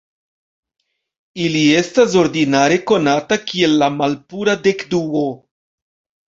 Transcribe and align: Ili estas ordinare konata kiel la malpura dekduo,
Ili 1.47 1.61
estas 1.81 2.15
ordinare 2.21 2.79
konata 2.93 3.39
kiel 3.51 3.77
la 3.83 3.91
malpura 3.99 4.57
dekduo, 4.65 5.23